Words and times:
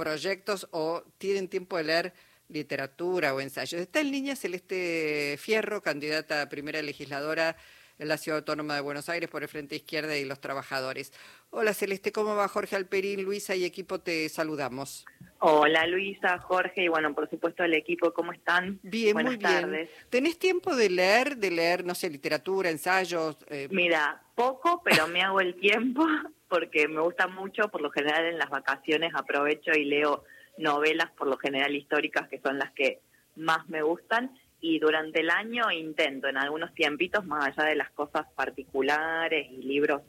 proyectos 0.00 0.66
o 0.70 1.04
tienen 1.18 1.46
tiempo 1.46 1.76
de 1.76 1.84
leer 1.84 2.12
literatura 2.48 3.34
o 3.34 3.40
ensayos. 3.40 3.82
Está 3.82 4.00
en 4.00 4.10
línea 4.10 4.34
Celeste 4.34 5.36
Fierro, 5.38 5.82
candidata 5.82 6.40
a 6.40 6.48
primera 6.48 6.80
legisladora 6.80 7.54
en 7.98 8.08
la 8.08 8.16
Ciudad 8.16 8.38
Autónoma 8.38 8.74
de 8.74 8.80
Buenos 8.80 9.10
Aires 9.10 9.28
por 9.28 9.42
el 9.42 9.50
Frente 9.50 9.76
Izquierda 9.76 10.16
y 10.16 10.24
los 10.24 10.40
Trabajadores. 10.40 11.12
Hola 11.50 11.74
Celeste, 11.74 12.12
¿cómo 12.12 12.34
va 12.34 12.48
Jorge 12.48 12.76
Alperín? 12.76 13.22
Luisa 13.24 13.54
y 13.54 13.66
equipo, 13.66 14.00
te 14.00 14.26
saludamos. 14.30 15.04
Hola 15.38 15.86
Luisa, 15.86 16.38
Jorge 16.38 16.84
y 16.84 16.88
bueno, 16.88 17.14
por 17.14 17.28
supuesto 17.28 17.62
el 17.62 17.74
equipo, 17.74 18.14
¿cómo 18.14 18.32
están? 18.32 18.80
Bien, 18.82 19.14
muy 19.14 19.36
bien. 19.36 19.86
¿Tenés 20.08 20.38
tiempo 20.38 20.74
de 20.74 20.88
leer, 20.88 21.36
de 21.36 21.50
leer, 21.50 21.84
no 21.84 21.94
sé, 21.94 22.08
literatura, 22.08 22.70
ensayos? 22.70 23.36
Eh? 23.50 23.68
Mira, 23.70 24.22
poco, 24.34 24.80
pero 24.82 25.06
me 25.08 25.20
hago 25.20 25.42
el 25.42 25.60
tiempo 25.60 26.06
porque 26.50 26.88
me 26.88 27.00
gusta 27.00 27.28
mucho, 27.28 27.68
por 27.68 27.80
lo 27.80 27.90
general 27.90 28.26
en 28.26 28.36
las 28.36 28.50
vacaciones 28.50 29.12
aprovecho 29.14 29.70
y 29.72 29.84
leo 29.84 30.24
novelas, 30.58 31.10
por 31.12 31.28
lo 31.28 31.38
general 31.38 31.74
históricas, 31.74 32.28
que 32.28 32.40
son 32.40 32.58
las 32.58 32.72
que 32.72 32.98
más 33.36 33.66
me 33.68 33.80
gustan 33.80 34.32
y 34.60 34.78
durante 34.78 35.20
el 35.20 35.30
año 35.30 35.70
intento 35.70 36.28
en 36.28 36.36
algunos 36.36 36.74
tiempitos, 36.74 37.24
más 37.24 37.46
allá 37.46 37.70
de 37.70 37.76
las 37.76 37.90
cosas 37.90 38.26
particulares 38.34 39.46
y 39.50 39.62
libros 39.62 40.02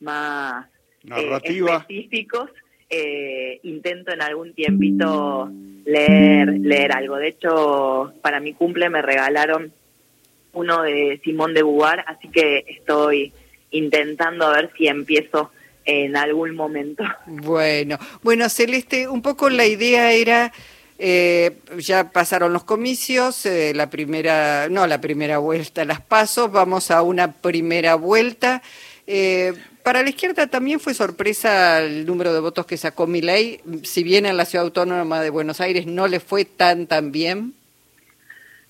más 0.00 0.66
eh, 1.04 1.38
específicos, 1.42 2.50
eh, 2.88 3.60
intento 3.62 4.12
en 4.12 4.22
algún 4.22 4.54
tiempito 4.54 5.50
leer, 5.84 6.48
leer 6.60 6.92
algo. 6.92 7.16
De 7.16 7.28
hecho, 7.28 8.14
para 8.22 8.40
mi 8.40 8.54
cumple 8.54 8.88
me 8.88 9.02
regalaron 9.02 9.72
uno 10.52 10.82
de 10.82 11.20
Simón 11.22 11.52
de 11.52 11.62
Beauvoir, 11.62 12.02
así 12.06 12.28
que 12.28 12.64
estoy 12.68 13.32
intentando 13.70 14.46
a 14.46 14.52
ver 14.52 14.70
si 14.76 14.88
empiezo 14.88 15.52
en 15.90 16.16
algún 16.16 16.54
momento. 16.54 17.04
Bueno, 17.26 17.98
bueno 18.22 18.48
Celeste, 18.48 19.08
un 19.08 19.22
poco 19.22 19.48
la 19.50 19.66
idea 19.66 20.12
era 20.12 20.52
eh, 21.02 21.56
ya 21.78 22.10
pasaron 22.10 22.52
los 22.52 22.64
comicios, 22.64 23.46
eh, 23.46 23.72
la 23.74 23.88
primera, 23.88 24.68
no 24.68 24.86
la 24.86 25.00
primera 25.00 25.38
vuelta, 25.38 25.86
las 25.86 26.02
pasos, 26.02 26.52
vamos 26.52 26.90
a 26.90 27.00
una 27.00 27.32
primera 27.32 27.94
vuelta. 27.94 28.60
Eh, 29.06 29.54
para 29.82 30.02
la 30.02 30.10
izquierda 30.10 30.46
también 30.48 30.78
fue 30.78 30.92
sorpresa 30.92 31.80
el 31.80 32.04
número 32.04 32.34
de 32.34 32.40
votos 32.40 32.66
que 32.66 32.76
sacó 32.76 33.06
Milei, 33.06 33.62
si 33.82 34.02
bien 34.02 34.26
en 34.26 34.36
la 34.36 34.44
Ciudad 34.44 34.66
Autónoma 34.66 35.22
de 35.22 35.30
Buenos 35.30 35.62
Aires 35.62 35.86
no 35.86 36.06
le 36.06 36.20
fue 36.20 36.44
tan 36.44 36.86
tan 36.86 37.12
bien. 37.12 37.54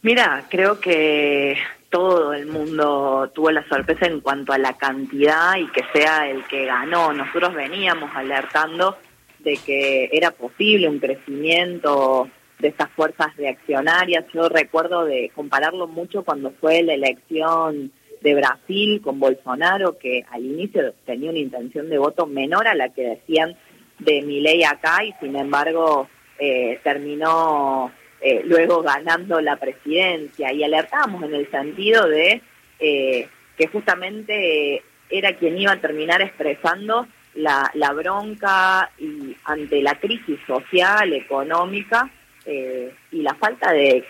Mira, 0.02 0.46
creo 0.48 0.78
que 0.78 1.56
todo 1.91 2.33
el 2.33 2.46
mundo 2.46 3.30
tuvo 3.34 3.50
la 3.50 3.66
sorpresa 3.69 4.06
en 4.06 4.20
cuanto 4.20 4.52
a 4.52 4.58
la 4.58 4.77
cantidad 4.77 5.56
y 5.56 5.66
que 5.72 5.83
sea 5.92 6.30
el 6.30 6.44
que 6.47 6.66
ganó. 6.66 7.12
Nosotros 7.12 7.55
veníamos 7.55 8.10
alertando 8.14 8.97
de 9.41 9.56
que 9.56 10.08
era 10.12 10.30
posible 10.30 10.88
un 10.88 11.00
crecimiento 11.00 12.28
de 12.60 12.69
estas 12.69 12.91
fuerzas 12.91 13.36
reaccionarias. 13.36 14.24
Yo 14.32 14.48
recuerdo 14.48 15.05
de 15.05 15.30
compararlo 15.34 15.88
mucho 15.88 16.22
cuando 16.22 16.52
fue 16.60 16.82
la 16.82 16.94
elección 16.94 17.92
de 18.20 18.34
Brasil 18.34 19.00
con 19.02 19.19
Bolsonaro, 19.19 19.98
que 19.98 20.25
al 20.30 20.44
inicio 20.44 20.94
tenía 21.06 21.30
una 21.30 21.38
intención 21.38 21.88
de 21.88 21.98
voto 21.98 22.27
menor 22.27 22.69
a 22.69 22.75
la 22.75 22.91
que 22.91 23.02
decían 23.02 23.56
de 23.98 24.22
mi 24.22 24.41
ley 24.41 24.62
acá 24.62 25.04
y 25.04 25.12
sin 25.20 25.36
embargo 25.36 26.08
eh, 26.38 26.78
terminó 26.84 27.92
eh, 28.22 28.42
luego 28.44 28.82
ganando 28.82 29.40
la 29.40 29.56
presidencia 29.56 30.52
y 30.52 30.62
alertamos 30.62 31.22
en 31.22 31.34
el 31.34 31.50
sentido 31.50 32.06
de 32.06 32.42
eh, 32.78 33.28
que 33.56 33.66
justamente 33.68 34.82
era 35.08 35.32
quien 35.38 35.58
iba 35.58 35.72
a 35.72 35.80
terminar 35.80 36.20
expresando 36.20 37.06
la, 37.34 37.70
la 37.72 37.92
bronca 37.92 38.91
y 38.98 39.34
ante 39.44 39.80
la 39.80 39.94
crisis 39.94 40.38
social, 40.46 41.14
económica 41.14 42.10
eh, 42.44 42.92
y 43.10 43.22
la 43.22 43.34
falta 43.34 43.72
de, 43.72 44.04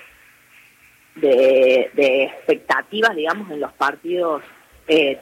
de, 1.14 2.24
expectativas, 2.24 3.14
digamos, 3.14 3.48
en 3.50 3.60
los 3.60 3.72
partidos 3.74 4.42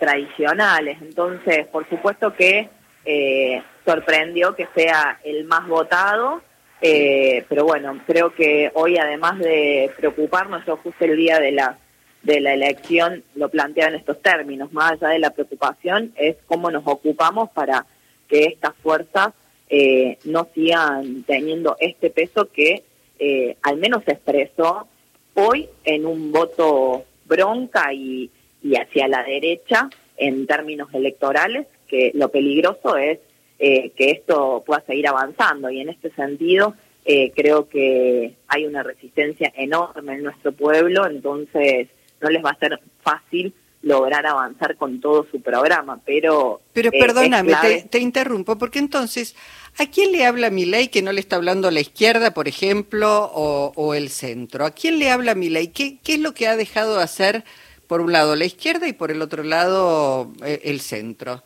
tradicionales. 0.00 0.97
Entonces, 1.03 1.66
por 1.66 1.87
supuesto 1.91 2.32
que 2.32 2.70
sorprendió 3.84 4.56
que 4.56 4.66
sea 4.75 5.20
el 5.25 5.44
más 5.44 5.69
votado, 5.69 6.41
pero 6.81 7.65
bueno, 7.65 8.00
creo 8.06 8.34
que 8.34 8.71
hoy 8.75 8.99
además 8.99 9.39
de 9.39 9.91
preocuparnos, 9.97 10.65
yo 10.66 10.77
justo 10.77 11.05
el 11.05 11.16
día 11.16 11.41
de 11.41 11.53
la 11.53 11.78
de 12.22 12.41
la 12.41 12.55
elección 12.55 13.22
lo 13.34 13.49
plantea 13.49 13.89
en 13.89 13.94
estos 13.94 14.21
términos, 14.21 14.72
más 14.72 14.93
allá 14.93 15.09
de 15.09 15.19
la 15.19 15.31
preocupación, 15.31 16.12
es 16.17 16.37
cómo 16.47 16.71
nos 16.71 16.87
ocupamos 16.87 17.50
para 17.50 17.87
que 18.28 18.44
estas 18.44 18.75
fuerzas 18.83 19.33
eh, 19.71 20.19
no 20.25 20.49
sigan 20.55 21.22
teniendo 21.25 21.77
este 21.81 22.11
peso 22.11 22.50
que 22.50 22.83
eh, 23.19 23.56
al 23.62 23.77
menos 23.78 24.05
se 24.05 24.12
expresó 24.12 24.88
hoy 25.34 25.69
en 25.84 26.06
un 26.06 26.33
voto 26.33 27.05
bronca 27.25 27.93
y, 27.93 28.31
y 28.62 28.77
hacia 28.77 29.09
la 29.09 29.22
derecha 29.22 29.88
en 30.17 30.47
términos 30.47 30.88
electorales, 30.93 31.67
que 31.87 32.11
lo 32.15 32.31
peligroso 32.31 32.97
es 32.97 33.19
eh, 33.58 33.91
que 33.96 34.10
esto 34.10 34.62
pueda 34.66 34.82
seguir 34.86 35.08
avanzando 35.08 35.70
y 35.70 35.80
en 35.80 35.88
este 35.88 36.10
sentido 36.12 36.74
creo 37.34 37.70
que 37.70 38.34
hay 38.48 38.66
una 38.66 38.82
resistencia 38.82 39.50
enorme 39.56 40.16
en 40.16 40.24
nuestro 40.24 40.52
pueblo, 40.52 41.06
entonces 41.06 41.88
no 42.20 42.28
les 42.28 42.44
va 42.44 42.50
a 42.50 42.58
ser 42.58 42.78
fácil 43.00 43.54
lograr 43.82 44.26
avanzar 44.26 44.76
con 44.76 45.00
todo 45.00 45.26
su 45.30 45.41
programa, 45.41 46.00
pero... 46.04 46.60
Pero 46.72 46.91
eh, 46.92 46.98
perdóname, 46.98 47.54
te, 47.91 47.98
interrumpo, 47.98 48.58
porque 48.58 48.78
entonces, 48.78 49.36
¿a 49.78 49.86
quién 49.86 50.12
le 50.12 50.26
habla 50.26 50.50
mi 50.50 50.64
ley 50.64 50.88
que 50.88 51.02
no 51.02 51.12
le 51.12 51.20
está 51.20 51.36
hablando 51.36 51.69
a 51.69 51.70
la 51.70 51.80
izquierda, 51.80 52.34
por 52.34 52.48
ejemplo, 52.48 53.30
o, 53.34 53.94
el 53.94 54.08
centro? 54.08 54.64
¿A 54.64 54.72
quién 54.72 54.98
le 54.98 55.10
habla 55.10 55.34
mi 55.34 55.48
ley? 55.48 55.69
¿Qué, 55.69 55.98
¿Qué 56.02 56.14
es 56.14 56.20
lo 56.20 56.34
que 56.34 56.48
ha 56.48 56.56
dejado 56.56 56.96
de 56.96 57.04
hacer, 57.04 57.44
por 57.86 58.00
un 58.00 58.12
lado, 58.12 58.34
la 58.34 58.44
izquierda 58.44 58.88
y 58.88 58.92
por 58.92 59.10
el 59.10 59.22
otro 59.22 59.44
lado, 59.44 60.32
eh, 60.44 60.60
el 60.64 60.80
centro? 60.80 61.42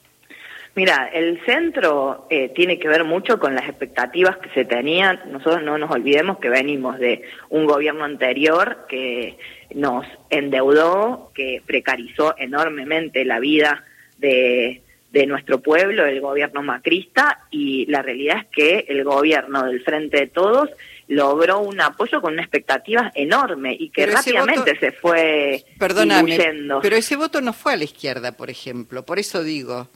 Mira, 0.74 1.10
el 1.12 1.38
centro 1.44 2.26
eh, 2.30 2.50
tiene 2.54 2.78
que 2.78 2.88
ver 2.88 3.04
mucho 3.04 3.38
con 3.38 3.54
las 3.54 3.68
expectativas 3.68 4.38
que 4.38 4.48
se 4.50 4.64
tenían. 4.64 5.20
Nosotros 5.30 5.62
no 5.62 5.76
nos 5.76 5.90
olvidemos 5.90 6.38
que 6.38 6.48
venimos 6.48 6.98
de 6.98 7.22
un 7.50 7.66
gobierno 7.66 8.04
anterior 8.04 8.86
que 8.88 9.36
nos 9.74 10.06
endeudó, 10.30 11.30
que 11.34 11.62
precarizó 11.66 12.34
enormemente 12.38 13.26
la 13.26 13.38
vida 13.38 13.84
de, 14.16 14.80
de 15.10 15.26
nuestro 15.26 15.60
pueblo, 15.60 16.06
el 16.06 16.22
gobierno 16.22 16.62
macrista, 16.62 17.40
y 17.50 17.84
la 17.86 18.00
realidad 18.00 18.38
es 18.38 18.46
que 18.46 18.86
el 18.88 19.04
gobierno 19.04 19.64
del 19.64 19.82
Frente 19.82 20.20
de 20.20 20.26
Todos 20.26 20.70
logró 21.08 21.60
un 21.60 21.80
apoyo 21.80 22.22
con 22.22 22.32
una 22.32 22.42
expectativa 22.42 23.12
enorme 23.14 23.76
y 23.78 23.90
que 23.90 24.06
rápidamente 24.06 24.78
se 24.78 24.92
fue 24.92 25.64
Perdóname, 25.78 26.38
Pero 26.80 26.96
ese 26.96 27.16
voto 27.16 27.42
no 27.42 27.52
fue 27.52 27.74
a 27.74 27.76
la 27.76 27.84
izquierda, 27.84 28.32
por 28.32 28.48
ejemplo, 28.48 29.04
por 29.04 29.18
eso 29.18 29.42
digo. 29.42 29.88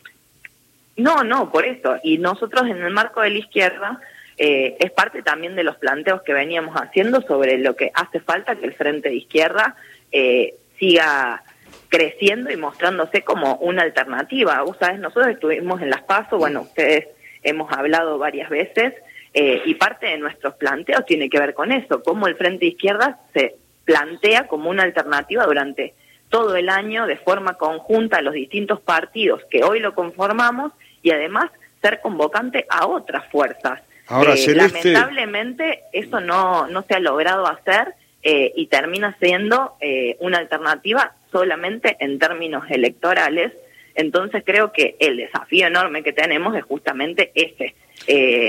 No, 0.97 1.25
no, 1.25 1.51
por 1.51 1.65
eso. 1.67 1.97
Y 2.03 2.19
nosotros 2.19 2.67
en 2.67 2.83
el 2.83 2.91
marco 2.91 3.21
de 3.21 3.31
la 3.31 3.39
izquierda 3.39 4.01
eh, 4.39 4.77
es 4.79 4.91
parte 4.91 5.23
también 5.23 5.57
de 5.57 5.65
los 5.65 5.77
planteos 5.77 6.23
que 6.23 6.33
veníamos 6.33 6.75
haciendo 6.75 7.21
sobre 7.23 7.59
lo 7.59 7.77
que 7.77 7.91
hace 7.95 8.21
falta 8.21 8.57
que 8.57 8.67
el 8.67 8.75
Frente 8.75 9.09
de 9.09 9.17
Izquierda 9.17 9.77
eh, 10.13 10.55
siga 10.79 11.43
creciendo 11.89 12.51
y 12.51 12.57
mostrándose 12.57 13.23
como 13.23 13.57
una 13.57 13.83
alternativa. 13.83 14.63
Sabés, 14.79 14.99
nosotros 14.99 15.29
estuvimos 15.29 15.81
en 15.81 15.91
Las 15.91 16.03
Pasos, 16.03 16.39
bueno, 16.39 16.63
ustedes 16.63 17.07
hemos 17.43 17.73
hablado 17.73 18.19
varias 18.19 18.51
veces, 18.51 18.95
eh, 19.33 19.63
y 19.65 19.75
parte 19.75 20.07
de 20.07 20.19
nuestros 20.19 20.55
planteos 20.55 21.05
tiene 21.07 21.29
que 21.29 21.39
ver 21.39 21.55
con 21.55 21.73
eso, 21.73 22.03
cómo 22.03 22.27
el 22.27 22.37
Frente 22.37 22.65
de 22.65 22.73
Izquierda 22.73 23.21
se 23.33 23.57
plantea 23.85 24.49
como 24.49 24.71
una 24.71 24.83
alternativa 24.83 25.45
durante 25.45 25.95
todo 26.29 26.57
el 26.57 26.69
año 26.69 27.07
de 27.07 27.17
forma 27.17 27.55
conjunta 27.55 28.19
a 28.19 28.23
los 28.23 28.35
distintos 28.35 28.81
partidos 28.81 29.43
que 29.51 29.63
hoy 29.63 29.79
lo 29.79 29.95
conformamos 29.95 30.73
y 31.07 31.13
además 31.13 31.53
ser 31.81 32.01
convocante 32.01 32.67
a 32.69 32.89
otras 32.89 33.31
fuerzas. 33.31 33.81
Ahora, 34.09 34.35
eh, 34.35 34.55
Lamentablemente 34.57 35.83
eso 35.93 36.21
no, 36.21 36.67
no 36.67 36.83
se 36.83 36.95
ha 36.95 36.99
logrado 36.99 37.47
hacer 37.47 37.95
eh, 38.25 38.53
y 38.57 38.67
termina 38.67 39.17
siendo 39.21 39.77
eh, 39.81 40.17
una 40.19 40.39
alternativa 40.39 41.15
solamente 41.31 41.97
en 42.01 42.19
términos 42.19 42.65
electorales. 42.69 43.53
Entonces 43.95 44.43
creo 44.45 44.73
que 44.73 44.97
el 44.99 45.17
desafío 45.17 45.69
enorme 45.69 46.03
que 46.03 46.13
tenemos 46.13 46.57
es 46.57 46.65
justamente 46.65 47.31
ese. 47.37 47.77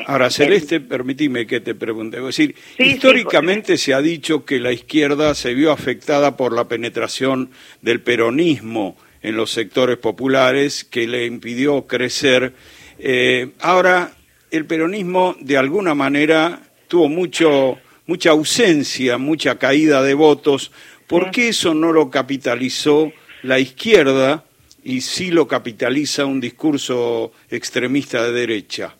Ahora, 0.08 0.32
Celeste, 0.32 0.80
permitime 0.80 1.46
que 1.46 1.60
te 1.60 1.76
pregunte. 1.76 2.18
Es 2.18 2.24
decir, 2.24 2.56
históricamente 2.80 3.78
se 3.78 3.94
ha 3.94 4.02
dicho 4.02 4.46
que 4.46 4.60
la 4.60 4.72
izquierda 4.72 5.36
se 5.36 5.54
vio 5.54 5.72
afectada 5.72 6.38
por 6.38 6.54
la 6.54 6.68
penetración 6.68 7.52
del 7.84 8.02
peronismo 8.02 8.98
en 9.28 9.36
los 9.36 9.52
sectores 9.52 9.98
populares 9.98 10.86
que 10.86 11.06
le 11.06 11.26
impidió 11.26 11.86
crecer. 11.86 12.54
Eh, 12.98 13.52
ahora, 13.60 14.12
el 14.52 14.66
peronismo 14.66 15.36
de 15.42 15.58
alguna 15.58 15.94
manera 15.94 16.62
tuvo 16.88 17.10
mucho, 17.10 17.78
mucha 18.06 18.30
ausencia, 18.30 19.18
mucha 19.18 19.58
caída 19.58 20.02
de 20.02 20.14
votos. 20.14 20.72
¿Por 21.08 21.32
qué 21.32 21.50
eso 21.50 21.74
no 21.74 21.92
lo 21.92 22.10
capitalizó 22.10 23.12
la 23.44 23.60
izquierda 23.60 24.46
y 24.82 25.02
sí 25.02 25.30
lo 25.30 25.46
capitaliza 25.46 26.26
un 26.26 26.40
discurso 26.40 27.34
extremista 27.50 28.24
de 28.24 28.32
derecha? 28.32 28.96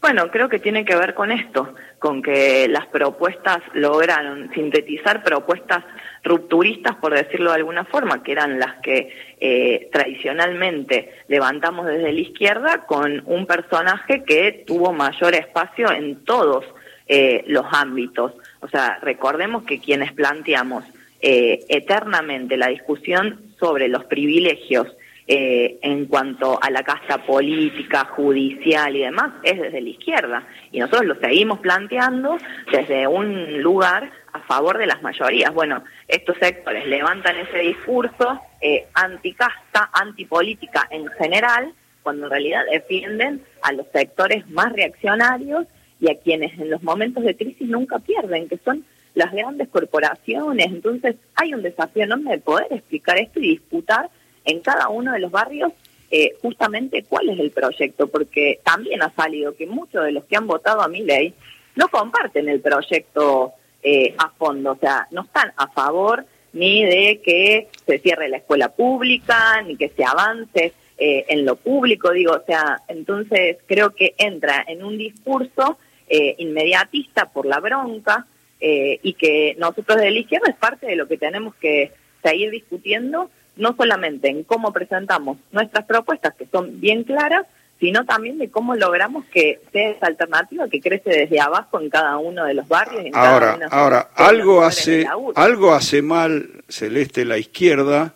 Bueno, 0.00 0.28
creo 0.30 0.48
que 0.48 0.58
tiene 0.58 0.84
que 0.84 0.96
ver 0.96 1.14
con 1.14 1.30
esto, 1.30 1.74
con 2.00 2.20
que 2.20 2.66
las 2.68 2.86
propuestas 2.86 3.58
lograron 3.74 4.50
sintetizar 4.54 5.22
propuestas 5.22 5.84
rupturistas, 6.24 6.96
por 6.96 7.14
decirlo 7.14 7.50
de 7.50 7.56
alguna 7.56 7.84
forma, 7.84 8.22
que 8.22 8.32
eran 8.32 8.58
las 8.58 8.80
que 8.82 9.12
eh, 9.40 9.88
tradicionalmente 9.92 11.12
levantamos 11.28 11.86
desde 11.86 12.12
la 12.12 12.20
izquierda, 12.20 12.86
con 12.86 13.22
un 13.26 13.46
personaje 13.46 14.24
que 14.24 14.64
tuvo 14.66 14.92
mayor 14.92 15.34
espacio 15.34 15.90
en 15.90 16.24
todos 16.24 16.64
eh, 17.06 17.44
los 17.46 17.64
ámbitos. 17.70 18.32
O 18.60 18.68
sea, 18.68 18.98
recordemos 19.02 19.64
que 19.64 19.80
quienes 19.80 20.12
planteamos 20.12 20.84
eh, 21.20 21.64
eternamente 21.68 22.56
la 22.56 22.68
discusión 22.68 23.40
sobre 23.58 23.88
los 23.88 24.04
privilegios 24.04 24.86
eh, 25.26 25.78
en 25.82 26.06
cuanto 26.06 26.58
a 26.62 26.70
la 26.70 26.82
casta 26.82 27.18
política, 27.18 28.06
judicial 28.06 28.96
y 28.96 29.00
demás, 29.00 29.32
es 29.42 29.60
desde 29.60 29.80
la 29.80 29.88
izquierda. 29.90 30.46
Y 30.72 30.78
nosotros 30.78 31.04
lo 31.06 31.14
seguimos 31.16 31.58
planteando 31.58 32.38
desde 32.72 33.06
un 33.06 33.60
lugar 33.60 34.10
a 34.38 34.46
favor 34.46 34.78
de 34.78 34.86
las 34.86 35.02
mayorías. 35.02 35.52
Bueno, 35.52 35.82
estos 36.06 36.36
sectores 36.38 36.86
levantan 36.86 37.36
ese 37.36 37.58
discurso 37.58 38.40
eh, 38.60 38.86
anticasta, 38.94 39.90
antipolítica 39.92 40.86
en 40.90 41.06
general, 41.08 41.72
cuando 42.02 42.26
en 42.26 42.30
realidad 42.30 42.62
defienden 42.70 43.42
a 43.62 43.72
los 43.72 43.86
sectores 43.92 44.48
más 44.48 44.72
reaccionarios 44.72 45.66
y 46.00 46.10
a 46.10 46.18
quienes 46.18 46.58
en 46.58 46.70
los 46.70 46.82
momentos 46.82 47.24
de 47.24 47.36
crisis 47.36 47.68
nunca 47.68 47.98
pierden, 47.98 48.48
que 48.48 48.58
son 48.58 48.84
las 49.14 49.32
grandes 49.32 49.68
corporaciones. 49.68 50.66
Entonces 50.66 51.16
hay 51.34 51.54
un 51.54 51.62
desafío 51.62 52.04
enorme 52.04 52.32
de 52.32 52.38
poder 52.38 52.68
explicar 52.70 53.18
esto 53.18 53.40
y 53.40 53.50
disputar 53.50 54.08
en 54.44 54.60
cada 54.60 54.88
uno 54.88 55.12
de 55.12 55.18
los 55.18 55.30
barrios 55.30 55.72
eh, 56.10 56.36
justamente 56.40 57.04
cuál 57.06 57.28
es 57.28 57.38
el 57.38 57.50
proyecto, 57.50 58.06
porque 58.06 58.60
también 58.64 59.02
ha 59.02 59.12
salido 59.14 59.54
que 59.54 59.66
muchos 59.66 60.04
de 60.04 60.12
los 60.12 60.24
que 60.24 60.36
han 60.36 60.46
votado 60.46 60.80
a 60.80 60.88
mi 60.88 61.02
ley 61.02 61.34
no 61.76 61.88
comparten 61.88 62.48
el 62.48 62.60
proyecto 62.60 63.52
eh, 63.82 64.14
a 64.18 64.30
fondo, 64.30 64.72
o 64.72 64.76
sea, 64.76 65.06
no 65.10 65.22
están 65.22 65.52
a 65.56 65.68
favor 65.68 66.24
ni 66.52 66.84
de 66.84 67.20
que 67.22 67.68
se 67.86 67.98
cierre 67.98 68.28
la 68.28 68.38
escuela 68.38 68.70
pública, 68.70 69.62
ni 69.62 69.76
que 69.76 69.90
se 69.90 70.04
avance 70.04 70.72
eh, 70.96 71.26
en 71.28 71.44
lo 71.44 71.56
público, 71.56 72.10
digo, 72.10 72.32
o 72.32 72.44
sea, 72.44 72.80
entonces 72.88 73.58
creo 73.66 73.94
que 73.94 74.14
entra 74.18 74.64
en 74.66 74.82
un 74.82 74.98
discurso 74.98 75.78
inmediatista 76.10 77.26
por 77.26 77.44
la 77.44 77.60
bronca 77.60 78.24
y 78.58 79.12
que 79.12 79.54
nosotros 79.58 79.98
de 79.98 80.10
la 80.10 80.20
izquierda 80.20 80.48
es 80.48 80.56
parte 80.56 80.86
de 80.86 80.96
lo 80.96 81.06
que 81.06 81.18
tenemos 81.18 81.54
que 81.56 81.92
seguir 82.22 82.50
discutiendo 82.50 83.28
no 83.58 83.74
solamente 83.76 84.28
en 84.28 84.44
cómo 84.44 84.72
presentamos 84.72 85.36
nuestras 85.52 85.84
propuestas, 85.84 86.34
que 86.34 86.46
son 86.46 86.80
bien 86.80 87.04
claras, 87.04 87.46
sino 87.80 88.04
también 88.04 88.38
de 88.38 88.50
cómo 88.50 88.74
logramos 88.74 89.24
que 89.26 89.60
sea 89.72 89.90
esa 89.90 90.06
alternativa 90.06 90.68
que 90.68 90.80
crece 90.80 91.10
desde 91.10 91.40
abajo 91.40 91.80
en 91.80 91.90
cada 91.90 92.18
uno 92.18 92.44
de 92.44 92.54
los 92.54 92.66
barrios. 92.66 93.04
En 93.04 93.14
ahora, 93.14 93.58
cada 93.58 93.66
ahora 93.68 94.10
algo 94.14 94.64
hace 94.64 95.06
algo 95.34 95.72
hace 95.72 96.02
mal 96.02 96.64
Celeste 96.68 97.24
la 97.24 97.38
izquierda 97.38 98.14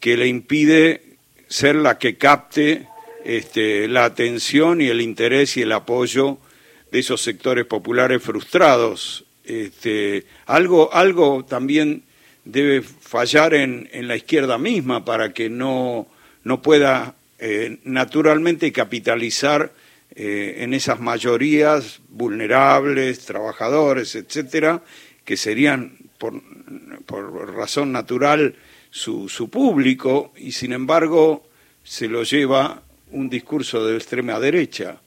que 0.00 0.16
le 0.16 0.26
impide 0.26 1.02
ser 1.48 1.76
la 1.76 1.98
que 1.98 2.16
capte 2.16 2.88
este, 3.24 3.86
la 3.86 4.04
atención 4.04 4.80
y 4.80 4.88
el 4.88 5.00
interés 5.00 5.56
y 5.56 5.62
el 5.62 5.72
apoyo 5.72 6.38
de 6.90 6.98
esos 6.98 7.20
sectores 7.20 7.66
populares 7.66 8.22
frustrados. 8.22 9.24
Este, 9.44 10.24
algo, 10.46 10.92
algo 10.92 11.44
también 11.44 12.02
debe 12.44 12.82
fallar 12.82 13.54
en, 13.54 13.88
en 13.92 14.08
la 14.08 14.16
izquierda 14.16 14.58
misma 14.58 15.04
para 15.04 15.32
que 15.32 15.50
no, 15.50 16.06
no 16.42 16.62
pueda 16.62 17.14
eh, 17.44 17.78
naturalmente 17.82 18.70
capitalizar 18.70 19.72
eh, 20.14 20.58
en 20.58 20.74
esas 20.74 21.00
mayorías 21.00 22.00
vulnerables, 22.08 23.26
trabajadores, 23.26 24.14
etcétera, 24.14 24.82
que 25.24 25.36
serían 25.36 25.96
por, 26.18 26.34
por 27.04 27.52
razón 27.52 27.90
natural 27.90 28.54
su, 28.90 29.28
su 29.28 29.50
público 29.50 30.32
y 30.36 30.52
sin 30.52 30.72
embargo 30.72 31.48
se 31.82 32.06
lo 32.06 32.22
lleva 32.22 32.82
un 33.10 33.28
discurso 33.28 33.84
de 33.84 33.96
extrema 33.96 34.38
derecha. 34.38 34.98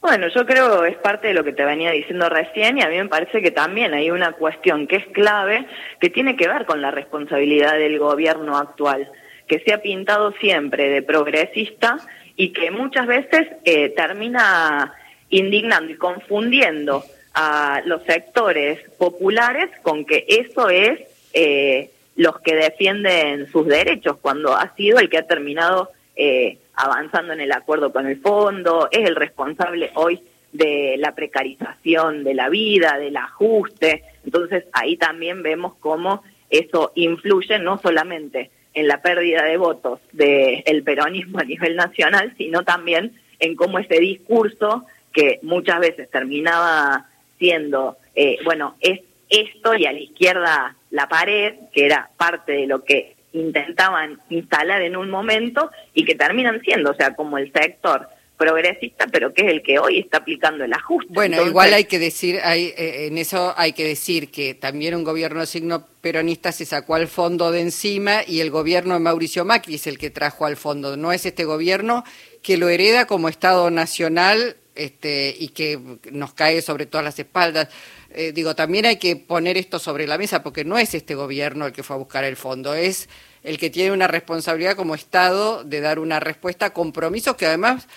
Bueno, 0.00 0.28
yo 0.34 0.46
creo 0.46 0.86
es 0.86 0.96
parte 0.96 1.28
de 1.28 1.34
lo 1.34 1.44
que 1.44 1.52
te 1.52 1.66
venía 1.66 1.90
diciendo 1.90 2.30
recién 2.30 2.78
y 2.78 2.82
a 2.82 2.88
mí 2.88 2.96
me 2.96 3.08
parece 3.10 3.42
que 3.42 3.50
también 3.50 3.92
hay 3.92 4.10
una 4.10 4.32
cuestión 4.32 4.86
que 4.86 4.96
es 4.96 5.06
clave 5.08 5.66
que 6.00 6.08
tiene 6.08 6.34
que 6.34 6.48
ver 6.48 6.64
con 6.64 6.80
la 6.80 6.90
responsabilidad 6.92 7.74
del 7.74 7.98
gobierno 7.98 8.56
actual, 8.56 9.12
que 9.48 9.60
se 9.60 9.72
ha 9.72 9.82
pintado 9.82 10.32
siempre 10.32 10.88
de 10.88 11.02
progresista 11.02 11.98
y 12.36 12.52
que 12.52 12.70
muchas 12.70 13.06
veces 13.06 13.48
eh, 13.64 13.88
termina 13.90 14.92
indignando 15.30 15.92
y 15.92 15.96
confundiendo 15.96 17.02
a 17.34 17.82
los 17.84 18.02
sectores 18.04 18.78
populares 18.98 19.70
con 19.82 20.04
que 20.04 20.24
eso 20.28 20.68
es 20.70 21.00
eh, 21.32 21.90
los 22.16 22.40
que 22.40 22.54
defienden 22.54 23.50
sus 23.50 23.66
derechos, 23.66 24.16
cuando 24.20 24.54
ha 24.54 24.74
sido 24.74 24.98
el 24.98 25.08
que 25.08 25.18
ha 25.18 25.26
terminado 25.26 25.90
eh, 26.16 26.58
avanzando 26.74 27.32
en 27.32 27.40
el 27.40 27.52
acuerdo 27.52 27.92
con 27.92 28.06
el 28.06 28.20
fondo, 28.20 28.88
es 28.90 29.06
el 29.08 29.14
responsable 29.14 29.90
hoy 29.94 30.20
de 30.52 30.96
la 30.98 31.14
precarización 31.14 32.24
de 32.24 32.34
la 32.34 32.48
vida, 32.48 32.98
del 32.98 33.16
ajuste. 33.16 34.02
Entonces 34.24 34.64
ahí 34.72 34.96
también 34.96 35.42
vemos 35.42 35.74
cómo 35.78 36.22
eso 36.50 36.92
influye 36.94 37.58
no 37.58 37.78
solamente 37.78 38.50
en 38.78 38.86
la 38.86 39.02
pérdida 39.02 39.42
de 39.42 39.56
votos 39.56 39.98
del 40.12 40.82
peronismo 40.84 41.40
a 41.40 41.44
nivel 41.44 41.74
nacional, 41.74 42.32
sino 42.38 42.62
también 42.62 43.12
en 43.40 43.56
cómo 43.56 43.80
ese 43.80 43.98
discurso 43.98 44.86
que 45.12 45.40
muchas 45.42 45.80
veces 45.80 46.08
terminaba 46.10 47.06
siendo, 47.38 47.96
eh, 48.14 48.38
bueno, 48.44 48.76
es 48.80 49.00
esto 49.28 49.74
y 49.74 49.84
a 49.86 49.92
la 49.92 49.98
izquierda 49.98 50.76
la 50.90 51.08
pared, 51.08 51.54
que 51.72 51.86
era 51.86 52.08
parte 52.16 52.52
de 52.52 52.66
lo 52.68 52.84
que 52.84 53.16
intentaban 53.32 54.20
instalar 54.30 54.80
en 54.82 54.96
un 54.96 55.10
momento 55.10 55.72
y 55.92 56.04
que 56.04 56.14
terminan 56.14 56.60
siendo, 56.60 56.92
o 56.92 56.94
sea, 56.94 57.14
como 57.14 57.36
el 57.36 57.52
sector 57.52 58.08
progresista, 58.38 59.06
pero 59.08 59.34
que 59.34 59.42
es 59.42 59.48
el 59.48 59.62
que 59.62 59.78
hoy 59.78 59.98
está 59.98 60.18
aplicando 60.18 60.64
el 60.64 60.72
ajuste. 60.72 61.12
Bueno, 61.12 61.44
igual 61.44 61.74
hay 61.74 61.84
que 61.84 61.98
decir, 61.98 62.40
hay, 62.42 62.72
eh, 62.76 63.08
en 63.08 63.18
eso 63.18 63.52
hay 63.56 63.72
que 63.72 63.84
decir 63.84 64.30
que 64.30 64.54
también 64.54 64.94
un 64.94 65.04
gobierno 65.04 65.40
de 65.40 65.46
signo 65.46 65.86
peronista 66.00 66.52
se 66.52 66.64
sacó 66.64 66.94
al 66.94 67.08
fondo 67.08 67.50
de 67.50 67.60
encima 67.60 68.22
y 68.26 68.40
el 68.40 68.50
gobierno 68.50 68.94
de 68.94 69.00
Mauricio 69.00 69.44
Macri 69.44 69.74
es 69.74 69.86
el 69.86 69.98
que 69.98 70.10
trajo 70.10 70.46
al 70.46 70.56
fondo, 70.56 70.96
no 70.96 71.12
es 71.12 71.26
este 71.26 71.44
gobierno 71.44 72.04
que 72.42 72.56
lo 72.56 72.68
hereda 72.68 73.06
como 73.06 73.28
Estado 73.28 73.70
nacional 73.70 74.56
este, 74.78 75.34
y 75.36 75.48
que 75.48 75.80
nos 76.12 76.32
cae 76.32 76.62
sobre 76.62 76.86
todas 76.86 77.04
las 77.04 77.18
espaldas. 77.18 77.68
Eh, 78.10 78.32
digo, 78.32 78.54
también 78.54 78.86
hay 78.86 78.96
que 78.96 79.16
poner 79.16 79.58
esto 79.58 79.80
sobre 79.80 80.06
la 80.06 80.16
mesa 80.16 80.42
porque 80.42 80.64
no 80.64 80.78
es 80.78 80.94
este 80.94 81.16
gobierno 81.16 81.66
el 81.66 81.72
que 81.72 81.82
fue 81.82 81.96
a 81.96 81.98
buscar 81.98 82.24
el 82.24 82.36
fondo, 82.36 82.72
es 82.74 83.08
el 83.42 83.58
que 83.58 83.70
tiene 83.70 83.92
una 83.92 84.06
responsabilidad 84.06 84.76
como 84.76 84.94
Estado 84.94 85.64
de 85.64 85.80
dar 85.80 85.98
una 85.98 86.20
respuesta 86.20 86.66
a 86.66 86.72
compromisos 86.72 87.36
que 87.36 87.46
además, 87.46 87.88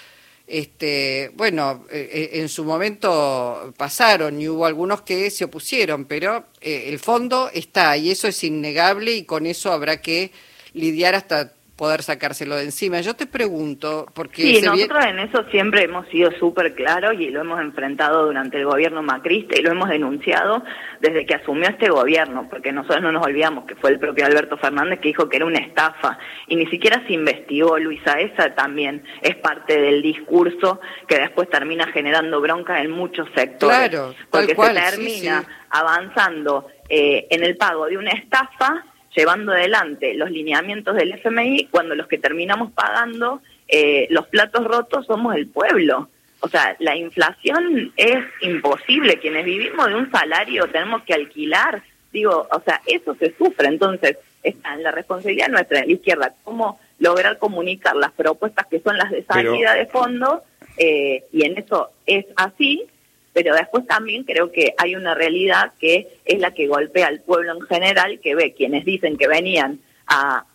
este, 0.51 1.31
bueno, 1.35 1.85
eh, 1.89 2.09
eh, 2.11 2.29
en 2.41 2.49
su 2.49 2.65
momento 2.65 3.73
pasaron 3.77 4.41
y 4.41 4.49
hubo 4.49 4.65
algunos 4.65 5.01
que 5.01 5.31
se 5.31 5.45
opusieron, 5.45 6.05
pero 6.05 6.45
el 6.59 6.99
fondo 6.99 7.49
está 7.53 7.95
y 7.95 8.11
eso 8.11 8.27
es 8.27 8.43
innegable 8.43 9.13
y 9.13 9.23
con 9.23 9.45
eso 9.45 9.71
habrá 9.71 10.01
que 10.01 10.31
lidiar 10.73 11.15
hasta 11.15 11.53
poder 11.81 12.03
sacárselo 12.03 12.57
de 12.57 12.65
encima. 12.65 13.01
Yo 13.01 13.15
te 13.15 13.25
pregunto, 13.25 14.05
porque... 14.13 14.43
Sí, 14.43 14.61
nosotros 14.61 15.03
en 15.03 15.17
eso 15.17 15.43
siempre 15.49 15.81
hemos 15.85 16.07
sido 16.09 16.29
súper 16.33 16.75
claros 16.75 17.15
y 17.19 17.31
lo 17.31 17.41
hemos 17.41 17.59
enfrentado 17.59 18.27
durante 18.27 18.59
el 18.59 18.65
gobierno 18.65 19.01
macrista 19.01 19.59
y 19.59 19.63
lo 19.63 19.71
hemos 19.71 19.89
denunciado 19.89 20.63
desde 20.99 21.25
que 21.25 21.33
asumió 21.33 21.67
este 21.67 21.89
gobierno, 21.89 22.47
porque 22.51 22.71
nosotros 22.71 23.01
no 23.01 23.11
nos 23.11 23.25
olvidamos 23.25 23.65
que 23.65 23.73
fue 23.73 23.89
el 23.89 23.97
propio 23.97 24.27
Alberto 24.27 24.59
Fernández 24.59 24.99
que 24.99 25.07
dijo 25.07 25.27
que 25.27 25.37
era 25.37 25.47
una 25.47 25.57
estafa 25.57 26.19
y 26.45 26.55
ni 26.55 26.67
siquiera 26.67 27.01
se 27.07 27.13
investigó. 27.13 27.79
Luisa, 27.79 28.19
esa 28.19 28.53
también 28.53 29.03
es 29.23 29.35
parte 29.37 29.81
del 29.81 30.03
discurso 30.03 30.81
que 31.07 31.17
después 31.17 31.49
termina 31.49 31.87
generando 31.87 32.39
bronca 32.41 32.79
en 32.79 32.91
muchos 32.91 33.27
sectores. 33.33 33.89
Claro, 33.89 34.13
porque 34.29 34.53
se 34.53 34.73
termina 34.91 35.43
avanzando 35.71 36.67
eh, 36.87 37.25
en 37.31 37.43
el 37.43 37.57
pago 37.57 37.87
de 37.87 37.97
una 37.97 38.11
estafa 38.11 38.85
llevando 39.15 39.51
adelante 39.51 40.13
los 40.13 40.31
lineamientos 40.31 40.95
del 40.95 41.13
FMI 41.13 41.67
cuando 41.69 41.95
los 41.95 42.07
que 42.07 42.17
terminamos 42.17 42.71
pagando 42.71 43.41
eh, 43.67 44.07
los 44.09 44.27
platos 44.27 44.65
rotos 44.65 45.05
somos 45.05 45.35
el 45.35 45.47
pueblo. 45.47 46.09
O 46.41 46.47
sea, 46.47 46.75
la 46.79 46.95
inflación 46.95 47.93
es 47.95 48.23
imposible. 48.41 49.19
Quienes 49.19 49.45
vivimos 49.45 49.87
de 49.87 49.95
un 49.95 50.11
salario 50.11 50.67
tenemos 50.67 51.03
que 51.03 51.13
alquilar. 51.13 51.83
Digo, 52.11 52.47
o 52.51 52.61
sea, 52.61 52.81
eso 52.87 53.15
se 53.15 53.33
sufre. 53.37 53.67
Entonces, 53.67 54.17
está 54.43 54.73
en 54.73 54.83
la 54.83 54.91
responsabilidad 54.91 55.49
nuestra 55.49 55.81
de 55.81 55.87
la 55.87 55.93
izquierda, 55.93 56.33
cómo 56.43 56.79
lograr 56.99 57.37
comunicar 57.37 57.95
las 57.95 58.11
propuestas 58.11 58.67
que 58.67 58.79
son 58.79 58.97
las 58.97 59.11
de 59.11 59.23
salida 59.23 59.73
de 59.73 59.85
fondo, 59.85 60.43
eh, 60.77 61.25
y 61.31 61.45
en 61.45 61.57
eso 61.57 61.91
es 62.05 62.25
así, 62.35 62.85
pero 63.33 63.55
después 63.55 63.85
también 63.87 64.23
creo 64.23 64.51
que 64.51 64.73
hay 64.77 64.95
una 64.95 65.13
realidad 65.13 65.73
que 65.79 66.07
es 66.25 66.39
la 66.39 66.53
que 66.53 66.67
golpea 66.67 67.07
al 67.07 67.21
pueblo 67.21 67.53
en 67.53 67.61
general, 67.61 68.19
que 68.19 68.35
ve 68.35 68.53
quienes 68.53 68.85
dicen 68.85 69.17
que 69.17 69.27
venían 69.27 69.79
a 70.07 70.45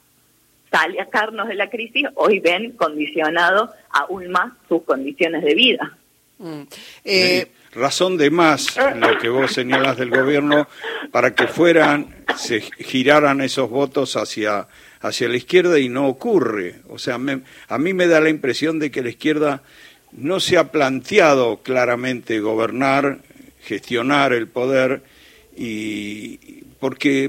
sacarnos 0.70 1.48
de 1.48 1.54
la 1.54 1.70
crisis, 1.70 2.06
hoy 2.14 2.40
ven 2.40 2.72
condicionado 2.72 3.72
aún 3.90 4.30
más 4.30 4.52
sus 4.68 4.82
condiciones 4.82 5.42
de 5.42 5.54
vida. 5.54 5.96
Mm. 6.38 6.62
Eh, 7.04 7.46
razón 7.72 8.16
de 8.18 8.30
más 8.30 8.76
lo 8.76 9.18
que 9.18 9.28
vos 9.28 9.52
señalas 9.52 9.96
del 9.96 10.10
gobierno 10.10 10.68
para 11.10 11.34
que 11.34 11.46
fueran, 11.46 12.24
se 12.36 12.60
giraran 12.60 13.40
esos 13.40 13.70
votos 13.70 14.16
hacia, 14.16 14.68
hacia 15.00 15.28
la 15.28 15.36
izquierda 15.36 15.78
y 15.78 15.88
no 15.88 16.08
ocurre. 16.08 16.76
O 16.88 16.98
sea, 16.98 17.14
a 17.14 17.78
mí 17.78 17.94
me 17.94 18.06
da 18.06 18.20
la 18.20 18.28
impresión 18.28 18.78
de 18.78 18.90
que 18.90 19.02
la 19.02 19.10
izquierda 19.10 19.62
no 20.12 20.40
se 20.40 20.58
ha 20.58 20.70
planteado 20.70 21.58
claramente 21.58 22.40
gobernar, 22.40 23.18
gestionar 23.60 24.32
el 24.32 24.48
poder, 24.48 25.02
y 25.56 26.62
porque 26.80 27.28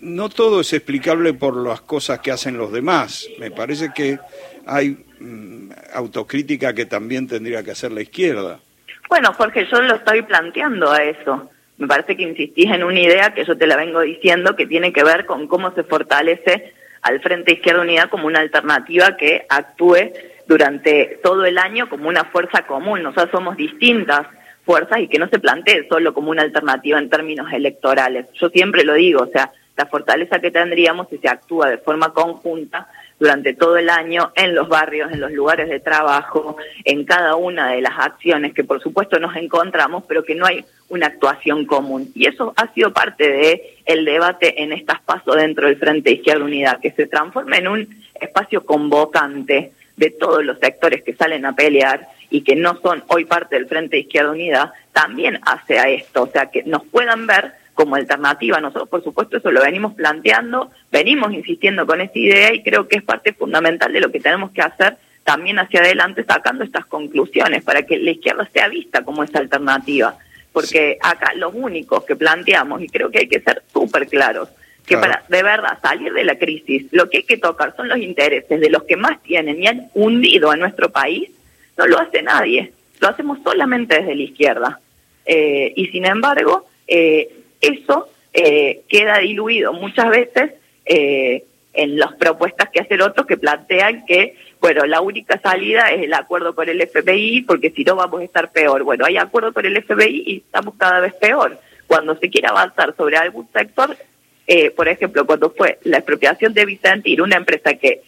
no 0.00 0.28
todo 0.28 0.60
es 0.60 0.72
explicable 0.72 1.34
por 1.34 1.56
las 1.56 1.80
cosas 1.80 2.20
que 2.20 2.30
hacen 2.30 2.58
los 2.58 2.72
demás. 2.72 3.28
Me 3.38 3.50
parece 3.50 3.90
que 3.94 4.18
hay 4.66 4.96
mm, 5.18 5.70
autocrítica 5.94 6.74
que 6.74 6.86
también 6.86 7.26
tendría 7.26 7.62
que 7.62 7.70
hacer 7.70 7.92
la 7.92 8.02
izquierda. 8.02 8.60
Bueno, 9.08 9.32
Jorge, 9.32 9.66
yo 9.70 9.80
lo 9.82 9.96
estoy 9.96 10.22
planteando 10.22 10.90
a 10.90 11.02
eso. 11.02 11.50
Me 11.78 11.86
parece 11.86 12.16
que 12.16 12.22
insistís 12.22 12.70
en 12.70 12.84
una 12.84 13.00
idea 13.00 13.34
que 13.34 13.44
yo 13.44 13.56
te 13.56 13.66
la 13.66 13.76
vengo 13.76 14.00
diciendo 14.00 14.54
que 14.54 14.66
tiene 14.66 14.92
que 14.92 15.02
ver 15.02 15.26
con 15.26 15.48
cómo 15.48 15.74
se 15.74 15.82
fortalece 15.82 16.72
al 17.02 17.20
Frente 17.20 17.54
Izquierda 17.54 17.82
Unidad 17.82 18.08
como 18.10 18.26
una 18.26 18.40
alternativa 18.40 19.16
que 19.16 19.44
actúe 19.48 20.12
durante 20.46 21.20
todo 21.22 21.44
el 21.44 21.58
año 21.58 21.88
como 21.88 22.08
una 22.08 22.24
fuerza 22.24 22.66
común. 22.66 23.02
Nosotros 23.02 23.30
somos 23.32 23.56
distintas 23.56 24.26
fuerzas 24.64 25.00
y 25.00 25.08
que 25.08 25.18
no 25.18 25.28
se 25.28 25.38
plantee 25.38 25.86
solo 25.88 26.14
como 26.14 26.30
una 26.30 26.42
alternativa 26.42 26.98
en 26.98 27.10
términos 27.10 27.52
electorales. 27.52 28.26
Yo 28.40 28.48
siempre 28.48 28.84
lo 28.84 28.94
digo, 28.94 29.22
o 29.22 29.26
sea, 29.26 29.52
la 29.76 29.86
fortaleza 29.86 30.38
que 30.38 30.50
tendríamos 30.50 31.08
si 31.08 31.18
se 31.18 31.28
actúa 31.28 31.68
de 31.68 31.78
forma 31.78 32.12
conjunta 32.12 32.88
durante 33.18 33.54
todo 33.54 33.76
el 33.76 33.90
año 33.90 34.32
en 34.34 34.54
los 34.54 34.68
barrios, 34.68 35.12
en 35.12 35.20
los 35.20 35.32
lugares 35.32 35.68
de 35.68 35.80
trabajo, 35.80 36.56
en 36.84 37.04
cada 37.04 37.36
una 37.36 37.72
de 37.72 37.80
las 37.80 37.98
acciones 37.98 38.54
que 38.54 38.64
por 38.64 38.80
supuesto 38.80 39.18
nos 39.18 39.36
encontramos, 39.36 40.04
pero 40.06 40.24
que 40.24 40.34
no 40.34 40.46
hay 40.46 40.64
una 40.88 41.06
actuación 41.06 41.64
común. 41.66 42.10
Y 42.14 42.26
eso 42.26 42.52
ha 42.56 42.72
sido 42.72 42.92
parte 42.92 43.28
de 43.28 43.78
el 43.84 44.04
debate 44.04 44.62
en 44.62 44.72
estas 44.72 45.00
pasos 45.02 45.36
dentro 45.36 45.66
del 45.66 45.78
Frente 45.78 46.12
Izquierda 46.12 46.44
Unidad, 46.44 46.80
que 46.80 46.92
se 46.92 47.06
transforma 47.06 47.56
en 47.56 47.68
un 47.68 48.04
espacio 48.20 48.64
convocante 48.64 49.72
de 49.96 50.10
todos 50.10 50.44
los 50.44 50.58
sectores 50.58 51.02
que 51.02 51.14
salen 51.14 51.46
a 51.46 51.54
pelear 51.54 52.08
y 52.30 52.42
que 52.42 52.56
no 52.56 52.80
son 52.80 53.04
hoy 53.08 53.24
parte 53.24 53.56
del 53.56 53.68
Frente 53.68 53.98
Izquierda 53.98 54.32
Unida, 54.32 54.72
también 54.92 55.38
hace 55.42 55.78
a 55.78 55.88
esto, 55.88 56.22
o 56.22 56.26
sea, 56.26 56.50
que 56.50 56.64
nos 56.64 56.84
puedan 56.84 57.26
ver 57.26 57.52
como 57.74 57.96
alternativa. 57.96 58.60
Nosotros, 58.60 58.88
por 58.88 59.04
supuesto, 59.04 59.36
eso 59.36 59.50
lo 59.50 59.62
venimos 59.62 59.94
planteando, 59.94 60.70
venimos 60.90 61.32
insistiendo 61.32 61.86
con 61.86 62.00
esta 62.00 62.18
idea 62.18 62.54
y 62.54 62.62
creo 62.62 62.88
que 62.88 62.96
es 62.96 63.02
parte 63.02 63.32
fundamental 63.32 63.92
de 63.92 64.00
lo 64.00 64.10
que 64.10 64.20
tenemos 64.20 64.50
que 64.52 64.62
hacer 64.62 64.96
también 65.24 65.58
hacia 65.58 65.80
adelante 65.80 66.22
sacando 66.24 66.64
estas 66.64 66.84
conclusiones 66.86 67.64
para 67.64 67.82
que 67.82 67.98
la 67.98 68.10
izquierda 68.10 68.48
sea 68.52 68.68
vista 68.68 69.02
como 69.04 69.24
esa 69.24 69.38
alternativa. 69.38 70.16
Porque 70.52 70.98
acá 71.02 71.32
los 71.34 71.52
únicos 71.54 72.04
que 72.04 72.14
planteamos, 72.14 72.82
y 72.82 72.88
creo 72.88 73.10
que 73.10 73.20
hay 73.20 73.28
que 73.28 73.40
ser 73.40 73.62
súper 73.72 74.06
claros, 74.06 74.50
que 74.86 74.98
para 74.98 75.24
de 75.28 75.42
verdad 75.42 75.78
salir 75.80 76.12
de 76.12 76.24
la 76.24 76.38
crisis, 76.38 76.86
lo 76.90 77.08
que 77.08 77.18
hay 77.18 77.22
que 77.24 77.38
tocar 77.38 77.74
son 77.76 77.88
los 77.88 77.98
intereses 77.98 78.60
de 78.60 78.70
los 78.70 78.84
que 78.84 78.96
más 78.96 79.22
tienen 79.22 79.62
y 79.62 79.66
han 79.66 79.90
hundido 79.94 80.50
a 80.50 80.56
nuestro 80.56 80.90
país, 80.90 81.30
no 81.76 81.86
lo 81.86 81.98
hace 81.98 82.22
nadie, 82.22 82.72
lo 83.00 83.08
hacemos 83.08 83.38
solamente 83.42 83.96
desde 83.96 84.14
la 84.14 84.22
izquierda. 84.22 84.80
Eh, 85.26 85.72
y 85.74 85.86
sin 85.86 86.04
embargo, 86.04 86.66
eh, 86.86 87.30
eso 87.60 88.08
eh, 88.32 88.82
queda 88.88 89.18
diluido 89.18 89.72
muchas 89.72 90.10
veces 90.10 90.52
eh, 90.84 91.44
en 91.72 91.98
las 91.98 92.12
propuestas 92.14 92.68
que 92.70 92.80
hace 92.80 92.94
el 92.94 93.02
otro 93.02 93.26
que 93.26 93.36
plantean 93.36 94.04
que, 94.06 94.36
bueno, 94.60 94.84
la 94.86 95.00
única 95.00 95.38
salida 95.40 95.90
es 95.90 96.02
el 96.02 96.14
acuerdo 96.14 96.54
con 96.54 96.68
el 96.68 96.86
FBI 96.86 97.42
porque 97.42 97.70
si 97.70 97.84
no 97.84 97.96
vamos 97.96 98.20
a 98.20 98.24
estar 98.24 98.52
peor. 98.52 98.82
Bueno, 98.82 99.04
hay 99.06 99.16
acuerdo 99.16 99.52
con 99.52 99.64
el 99.64 99.82
FBI 99.82 100.24
y 100.26 100.36
estamos 100.38 100.74
cada 100.76 101.00
vez 101.00 101.14
peor. 101.14 101.58
Cuando 101.86 102.16
se 102.16 102.30
quiere 102.30 102.48
avanzar 102.48 102.94
sobre 102.96 103.16
algún 103.16 103.48
sector, 103.52 103.96
eh, 104.46 104.70
por 104.70 104.88
ejemplo, 104.88 105.26
cuando 105.26 105.50
fue 105.50 105.78
la 105.84 105.98
expropiación 105.98 106.54
de 106.54 106.64
Vicentir, 106.64 107.22
una 107.22 107.36
empresa 107.36 107.74
que 107.74 108.02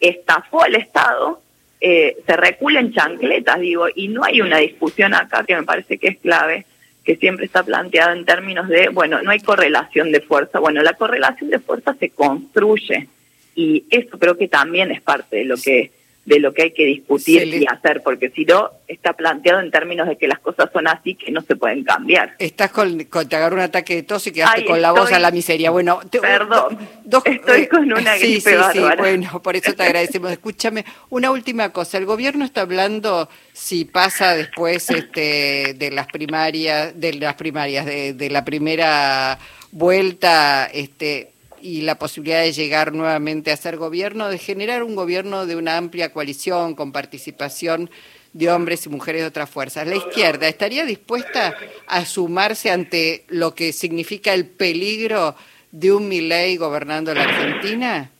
estafó 0.00 0.62
al 0.62 0.76
Estado, 0.76 1.42
se 1.80 2.36
recula 2.36 2.80
en 2.80 2.92
chancletas, 2.92 3.58
digo, 3.58 3.86
y 3.94 4.08
no 4.08 4.22
hay 4.22 4.42
una 4.42 4.58
discusión 4.58 5.14
acá 5.14 5.44
que 5.44 5.56
me 5.56 5.62
parece 5.62 5.96
que 5.96 6.08
es 6.08 6.18
clave 6.18 6.66
que 7.04 7.16
siempre 7.16 7.46
está 7.46 7.62
planteado 7.62 8.12
en 8.12 8.24
términos 8.24 8.68
de, 8.68 8.88
bueno, 8.88 9.22
no 9.22 9.30
hay 9.30 9.40
correlación 9.40 10.12
de 10.12 10.20
fuerza. 10.20 10.58
Bueno, 10.58 10.82
la 10.82 10.94
correlación 10.94 11.50
de 11.50 11.58
fuerza 11.58 11.94
se 11.98 12.10
construye 12.10 13.08
y 13.54 13.84
eso 13.90 14.18
creo 14.18 14.36
que 14.36 14.48
también 14.48 14.90
es 14.90 15.00
parte 15.00 15.36
de 15.36 15.44
lo 15.44 15.56
que 15.56 15.90
de 16.24 16.38
lo 16.38 16.52
que 16.52 16.62
hay 16.62 16.72
que 16.72 16.84
discutir 16.84 17.46
y 17.46 17.66
hacer, 17.66 18.02
porque 18.02 18.30
si 18.30 18.44
no, 18.44 18.70
está 18.86 19.14
planteado 19.14 19.60
en 19.60 19.70
términos 19.70 20.06
de 20.06 20.16
que 20.16 20.28
las 20.28 20.38
cosas 20.38 20.68
son 20.72 20.86
así 20.86 21.14
que 21.14 21.32
no 21.32 21.40
se 21.40 21.56
pueden 21.56 21.82
cambiar. 21.82 22.34
Estás 22.38 22.70
con, 22.70 22.98
te 22.98 23.36
agarró 23.36 23.56
un 23.56 23.62
ataque 23.62 23.96
de 23.96 24.02
tos 24.02 24.26
y 24.26 24.32
quedaste 24.32 24.64
con 24.64 24.80
la 24.82 24.92
voz 24.92 25.10
a 25.12 25.18
la 25.18 25.30
miseria. 25.30 25.70
Bueno, 25.70 26.00
perdón, 26.20 26.78
estoy 27.24 27.66
con 27.66 27.92
una 27.92 28.16
gripe 28.16 28.40
sí, 28.40 28.56
sí, 28.72 28.80
Sí, 28.80 28.84
bueno, 28.98 29.42
por 29.42 29.56
eso 29.56 29.72
te 29.74 29.82
agradecemos. 29.82 30.30
Escúchame, 30.30 30.84
una 31.08 31.30
última 31.30 31.70
cosa, 31.70 31.98
el 31.98 32.04
gobierno 32.04 32.44
está 32.44 32.60
hablando 32.60 33.28
si 33.52 33.84
pasa 33.86 34.36
después 34.36 34.90
este, 34.90 35.74
de 35.74 35.90
las 35.90 36.06
primarias, 36.06 36.98
de 36.98 37.14
las 37.14 37.34
primarias, 37.34 37.86
de, 37.86 38.12
de 38.12 38.30
la 38.30 38.44
primera 38.44 39.38
vuelta, 39.72 40.66
este 40.66 41.32
y 41.62 41.82
la 41.82 41.96
posibilidad 41.96 42.42
de 42.42 42.52
llegar 42.52 42.92
nuevamente 42.92 43.52
a 43.52 43.56
ser 43.56 43.76
gobierno, 43.76 44.28
de 44.28 44.38
generar 44.38 44.82
un 44.82 44.94
gobierno 44.94 45.46
de 45.46 45.56
una 45.56 45.76
amplia 45.76 46.12
coalición 46.12 46.74
con 46.74 46.92
participación 46.92 47.90
de 48.32 48.50
hombres 48.50 48.86
y 48.86 48.88
mujeres 48.88 49.22
de 49.22 49.28
otras 49.28 49.50
fuerzas. 49.50 49.86
¿La 49.86 49.96
izquierda 49.96 50.48
estaría 50.48 50.84
dispuesta 50.84 51.54
a 51.86 52.04
sumarse 52.04 52.70
ante 52.70 53.24
lo 53.28 53.54
que 53.54 53.72
significa 53.72 54.32
el 54.34 54.46
peligro 54.46 55.34
de 55.72 55.92
un 55.92 56.08
Milei 56.08 56.56
gobernando 56.56 57.14
la 57.14 57.24
Argentina? 57.24 58.10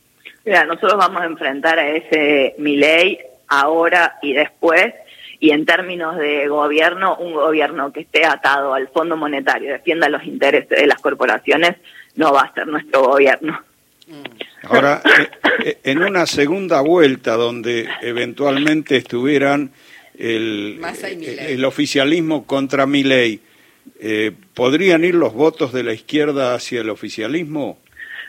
Mira, 0.44 0.64
nosotros 0.64 0.96
vamos 0.96 1.22
a 1.22 1.26
enfrentar 1.26 1.78
a 1.78 1.88
ese 1.90 2.54
Milei 2.58 3.18
ahora 3.48 4.18
y 4.22 4.32
después 4.32 4.94
y 5.40 5.52
en 5.52 5.64
términos 5.64 6.18
de 6.18 6.46
gobierno, 6.48 7.16
un 7.16 7.32
gobierno 7.32 7.92
que 7.92 8.00
esté 8.00 8.26
atado 8.26 8.74
al 8.74 8.88
Fondo 8.88 9.16
Monetario, 9.16 9.72
defienda 9.72 10.10
los 10.10 10.22
intereses 10.24 10.68
de 10.68 10.86
las 10.86 11.00
corporaciones, 11.00 11.76
no 12.16 12.32
va 12.32 12.42
a 12.42 12.54
ser 12.54 12.66
nuestro 12.66 13.02
gobierno. 13.02 13.60
Ahora, 14.64 15.00
eh, 15.04 15.30
eh, 15.64 15.78
en 15.84 16.02
una 16.02 16.26
segunda 16.26 16.80
vuelta 16.80 17.36
donde 17.36 17.88
eventualmente 18.02 18.96
estuvieran 18.96 19.70
el, 20.18 20.80
el 21.38 21.64
oficialismo 21.64 22.46
contra 22.46 22.86
mi 22.86 23.02
ley, 23.04 23.40
eh, 24.00 24.32
¿podrían 24.54 25.04
ir 25.04 25.14
los 25.14 25.32
votos 25.32 25.72
de 25.72 25.82
la 25.82 25.92
izquierda 25.92 26.54
hacia 26.54 26.80
el 26.80 26.90
oficialismo? 26.90 27.78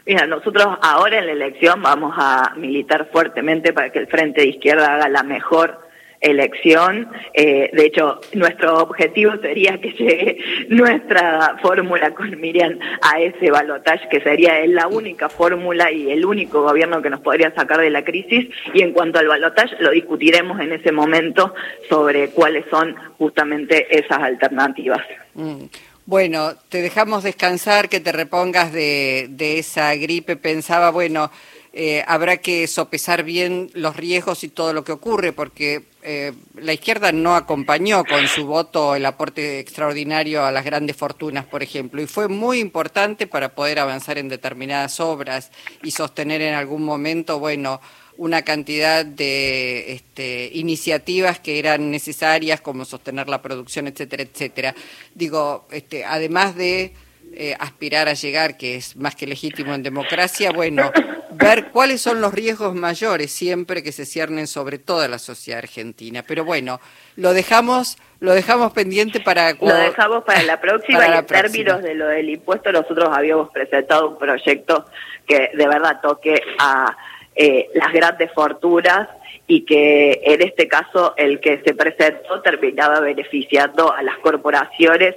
Mira, 0.06 0.26
nosotros 0.26 0.66
ahora 0.82 1.20
en 1.20 1.28
la 1.28 1.34
elección 1.34 1.82
vamos 1.82 2.16
a 2.18 2.54
militar 2.58 3.10
fuertemente 3.12 3.72
para 3.74 3.92
que 3.92 4.00
el 4.00 4.08
Frente 4.08 4.42
de 4.42 4.48
Izquierda 4.48 4.96
haga 4.96 5.10
la 5.10 5.24
mejor 5.24 5.91
elección. 6.22 7.10
Eh, 7.34 7.70
de 7.74 7.86
hecho, 7.86 8.22
nuestro 8.34 8.78
objetivo 8.78 9.34
sería 9.42 9.80
que 9.80 9.92
llegue 9.92 10.38
nuestra 10.70 11.58
fórmula 11.62 12.14
con 12.14 12.40
Miriam 12.40 12.80
a 13.02 13.20
ese 13.20 13.52
balotaje, 13.52 14.08
que 14.10 14.22
sería 14.22 14.66
la 14.68 14.88
única 14.88 15.30
fórmula 15.30 15.92
y 15.92 16.12
el 16.12 16.26
único 16.26 16.62
gobierno 16.62 17.02
que 17.02 17.10
nos 17.10 17.22
podría 17.22 17.54
sacar 17.54 17.82
de 17.82 17.90
la 17.90 18.04
crisis. 18.04 18.48
Y 18.74 18.82
en 18.82 18.94
cuanto 18.94 19.20
al 19.20 19.28
balotaje, 19.28 19.76
lo 19.80 19.92
discutiremos 19.92 20.60
en 20.60 20.72
ese 20.72 20.92
momento 20.92 21.54
sobre 21.90 22.30
cuáles 22.30 22.66
son 22.70 22.96
justamente 23.18 23.88
esas 23.98 24.20
alternativas. 24.20 25.02
Mm. 25.34 25.66
Bueno, 26.06 26.56
te 26.70 26.82
dejamos 26.82 27.24
descansar, 27.24 27.88
que 27.88 28.00
te 28.00 28.12
repongas 28.12 28.74
de, 28.74 29.30
esa 29.40 29.96
gripe. 29.96 30.36
Pensaba, 30.36 30.90
bueno, 30.90 31.32
eh, 31.74 32.04
habrá 32.08 32.38
que 32.38 32.68
sopesar 32.68 33.24
bien 33.24 33.70
los 33.74 33.96
riesgos 33.96 34.44
y 34.44 34.50
todo 34.50 34.74
lo 34.74 34.84
que 34.84 34.92
ocurre, 34.92 35.32
porque 35.32 35.84
eh, 36.04 36.34
la 36.56 36.74
izquierda 36.74 37.12
no 37.12 37.36
acompañó 37.36 38.04
con 38.06 38.28
su 38.28 38.46
voto 38.46 38.96
el 38.96 39.06
aporte 39.06 39.60
extraordinario 39.60 40.44
a 40.44 40.52
las 40.52 40.66
grandes 40.66 40.96
fortunas, 40.96 41.46
por 41.46 41.64
ejemplo, 41.64 42.02
y 42.02 42.08
fue 42.08 42.28
muy 42.28 42.60
importante 42.60 43.28
para 43.28 43.54
poder 43.54 43.80
avanzar 43.80 44.18
en 44.18 44.30
determinadas 44.30 45.00
obras 45.00 45.52
y 45.84 45.92
sostener 45.92 46.42
en 46.42 46.56
algún 46.56 46.84
momento, 46.84 47.40
bueno, 47.40 47.82
una 48.18 48.42
cantidad 48.44 49.06
de 49.06 49.94
este, 49.94 50.52
iniciativas 50.54 51.40
que 51.40 51.60
eran 51.60 51.92
necesarias, 51.92 52.62
como 52.62 52.86
sostener 52.86 53.30
la 53.30 53.42
producción, 53.42 53.88
etcétera, 53.88 54.24
etcétera. 54.24 54.76
Digo, 55.16 55.68
este, 55.72 56.04
además 56.06 56.56
de 56.56 56.94
eh, 57.34 57.56
aspirar 57.60 58.08
a 58.08 58.14
llegar, 58.14 58.58
que 58.58 58.76
es 58.76 58.96
más 58.96 59.16
que 59.16 59.26
legítimo 59.26 59.74
en 59.74 59.84
democracia, 59.84 60.52
bueno, 60.52 60.92
ver 61.32 61.72
cuáles 61.72 62.02
son 62.02 62.22
los 62.22 62.34
riesgos 62.34 62.74
mayores 62.74 63.32
siempre 63.32 63.84
que 63.84 63.92
se 63.92 64.06
ciernen 64.06 64.48
sobre 64.48 64.78
toda 64.78 65.08
la 65.08 65.20
sociedad 65.20 65.60
argentina. 65.60 66.24
Pero 66.28 66.46
bueno, 66.46 66.80
lo 67.16 67.34
dejamos, 67.34 67.98
lo 68.20 68.34
dejamos 68.34 68.74
pendiente 68.74 69.20
para... 69.20 69.54
Lo 69.54 69.74
dejamos 69.74 70.24
para 70.24 70.44
la 70.44 70.60
próxima 70.60 71.08
y 71.08 71.12
en 71.12 71.26
términos 71.26 71.82
de 71.82 71.96
lo 71.96 72.08
del 72.08 72.30
impuesto 72.30 72.72
nosotros 72.72 73.10
habíamos 73.12 73.50
presentado 73.52 74.10
un 74.10 74.18
proyecto 74.18 74.86
que 75.28 75.52
de 75.54 75.68
verdad 75.68 76.00
toque 76.02 76.42
a 76.60 76.96
eh, 77.36 77.70
las 77.74 77.94
grandes 77.94 78.32
fortunas 78.34 79.08
y 79.48 79.66
que 79.66 80.22
en 80.24 80.42
este 80.42 80.68
caso 80.68 81.14
el 81.18 81.40
que 81.40 81.62
se 81.66 81.74
presentó 81.74 82.42
terminaba 82.42 83.00
beneficiando 83.00 83.94
a 83.94 84.02
las 84.02 84.18
corporaciones, 84.20 85.16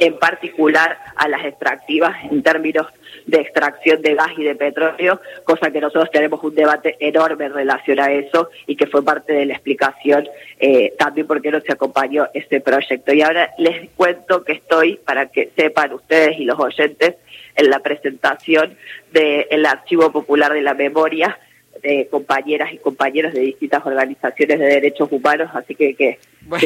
en 0.00 0.18
particular 0.18 0.98
a 1.16 1.28
las 1.28 1.44
extractivas 1.44 2.16
en 2.30 2.42
términos 2.42 2.86
de 3.26 3.40
extracción 3.40 4.02
de 4.02 4.14
gas 4.14 4.30
y 4.36 4.44
de 4.44 4.54
petróleo, 4.54 5.20
cosa 5.44 5.70
que 5.70 5.80
nosotros 5.80 6.10
tenemos 6.10 6.42
un 6.42 6.54
debate 6.54 6.96
enorme 7.00 7.46
en 7.46 7.54
relación 7.54 8.00
a 8.00 8.12
eso 8.12 8.50
y 8.66 8.76
que 8.76 8.86
fue 8.86 9.04
parte 9.04 9.32
de 9.32 9.46
la 9.46 9.54
explicación 9.54 10.28
eh, 10.58 10.94
también 10.98 11.26
porque 11.26 11.50
no 11.50 11.60
se 11.60 11.72
acompañó 11.72 12.26
este 12.34 12.60
proyecto. 12.60 13.12
Y 13.12 13.22
ahora 13.22 13.50
les 13.58 13.90
cuento 13.90 14.44
que 14.44 14.52
estoy, 14.52 14.96
para 14.96 15.26
que 15.26 15.50
sepan 15.56 15.92
ustedes 15.92 16.38
y 16.38 16.44
los 16.44 16.58
oyentes, 16.58 17.16
en 17.54 17.70
la 17.70 17.80
presentación 17.80 18.76
del 19.12 19.66
Archivo 19.66 20.10
Popular 20.10 20.52
de 20.52 20.62
la 20.62 20.74
Memoria, 20.74 21.38
de 21.82 22.08
compañeras 22.10 22.72
y 22.72 22.78
compañeros 22.78 23.32
de 23.32 23.40
distintas 23.40 23.84
organizaciones 23.84 24.58
de 24.58 24.66
derechos 24.66 25.08
humanos, 25.10 25.50
así 25.54 25.74
que 25.74 25.94
que, 25.94 26.18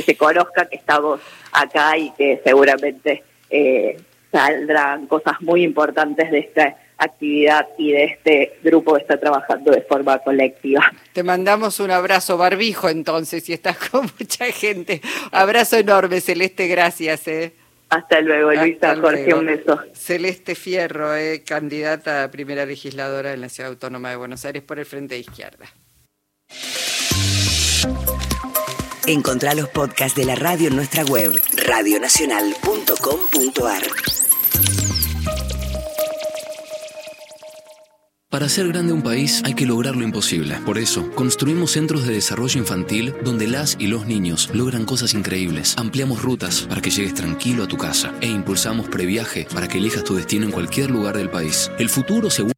se 0.02 0.16
conozca 0.16 0.66
que 0.66 0.76
estamos 0.76 1.20
acá 1.52 1.96
y 1.96 2.10
que 2.10 2.40
seguramente 2.44 3.22
eh, 3.50 3.98
saldrán 4.32 5.06
cosas 5.06 5.40
muy 5.40 5.62
importantes 5.62 6.30
de 6.30 6.38
esta 6.38 6.76
actividad 6.98 7.66
y 7.78 7.92
de 7.92 8.04
este 8.04 8.58
grupo 8.62 8.94
que 8.94 9.02
está 9.02 9.18
trabajando 9.18 9.70
de 9.70 9.82
forma 9.82 10.18
colectiva. 10.18 10.90
Te 11.12 11.22
mandamos 11.22 11.78
un 11.80 11.90
abrazo 11.90 12.36
barbijo 12.38 12.88
entonces 12.88 13.48
y 13.48 13.52
estás 13.52 13.76
con 13.90 14.08
mucha 14.18 14.46
gente. 14.46 15.00
Abrazo 15.30 15.76
enorme, 15.76 16.20
Celeste, 16.20 16.68
gracias. 16.68 17.28
Eh. 17.28 17.52
Hasta 17.88 18.20
luego, 18.20 18.52
Luisa, 18.52 18.96
Jorge, 18.96 19.34
un 19.34 19.46
beso. 19.46 19.80
Celeste 19.94 20.54
Fierro, 20.54 21.14
eh, 21.14 21.42
candidata 21.46 22.24
a 22.24 22.30
primera 22.30 22.66
legisladora 22.66 23.32
en 23.32 23.40
la 23.40 23.48
Ciudad 23.48 23.70
Autónoma 23.70 24.10
de 24.10 24.16
Buenos 24.16 24.44
Aires 24.44 24.62
por 24.62 24.78
el 24.78 24.86
Frente 24.86 25.14
de 25.14 25.20
Izquierda. 25.20 25.66
Encontrá 29.06 29.54
los 29.54 29.68
podcasts 29.68 30.18
de 30.18 30.24
la 30.24 30.34
radio 30.34 30.68
en 30.68 30.74
nuestra 30.74 31.04
web, 31.04 31.30
radionacional.com.ar. 31.64 34.15
Para 38.36 38.48
hacer 38.48 38.68
grande 38.68 38.92
un 38.92 39.00
país 39.00 39.40
hay 39.46 39.54
que 39.54 39.64
lograr 39.64 39.96
lo 39.96 40.04
imposible. 40.04 40.58
Por 40.66 40.76
eso, 40.76 41.10
construimos 41.12 41.70
centros 41.70 42.06
de 42.06 42.12
desarrollo 42.12 42.60
infantil 42.60 43.14
donde 43.24 43.46
las 43.46 43.78
y 43.80 43.86
los 43.86 44.04
niños 44.04 44.50
logran 44.52 44.84
cosas 44.84 45.14
increíbles. 45.14 45.74
Ampliamos 45.78 46.20
rutas 46.20 46.66
para 46.68 46.82
que 46.82 46.90
llegues 46.90 47.14
tranquilo 47.14 47.64
a 47.64 47.66
tu 47.66 47.78
casa 47.78 48.12
e 48.20 48.26
impulsamos 48.26 48.88
previaje 48.88 49.46
para 49.54 49.68
que 49.68 49.78
elijas 49.78 50.04
tu 50.04 50.16
destino 50.16 50.44
en 50.44 50.52
cualquier 50.52 50.90
lugar 50.90 51.16
del 51.16 51.30
país. 51.30 51.70
El 51.78 51.88
futuro 51.88 52.28
seguro 52.28 52.55